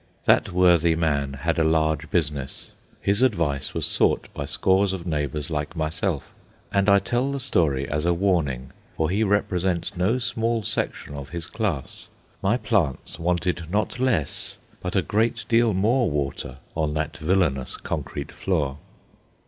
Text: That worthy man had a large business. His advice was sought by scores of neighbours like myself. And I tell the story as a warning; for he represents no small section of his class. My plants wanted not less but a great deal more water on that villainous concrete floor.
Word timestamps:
That 0.25 0.51
worthy 0.51 0.95
man 0.95 1.33
had 1.33 1.59
a 1.59 1.63
large 1.63 2.09
business. 2.09 2.71
His 3.01 3.21
advice 3.21 3.75
was 3.75 3.85
sought 3.85 4.29
by 4.33 4.45
scores 4.45 4.93
of 4.93 5.05
neighbours 5.05 5.51
like 5.51 5.75
myself. 5.75 6.33
And 6.73 6.89
I 6.89 6.97
tell 6.97 7.31
the 7.31 7.39
story 7.39 7.87
as 7.87 8.03
a 8.03 8.11
warning; 8.11 8.71
for 8.97 9.11
he 9.11 9.23
represents 9.23 9.95
no 9.95 10.17
small 10.17 10.63
section 10.63 11.13
of 11.13 11.29
his 11.29 11.45
class. 11.45 12.07
My 12.41 12.57
plants 12.57 13.19
wanted 13.19 13.69
not 13.69 13.99
less 13.99 14.57
but 14.79 14.95
a 14.95 15.03
great 15.03 15.45
deal 15.47 15.71
more 15.71 16.09
water 16.09 16.57
on 16.75 16.95
that 16.95 17.17
villainous 17.17 17.77
concrete 17.77 18.31
floor. 18.31 18.79